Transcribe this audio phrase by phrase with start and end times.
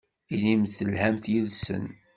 [0.33, 1.85] Ilimt telhamt yid-sen.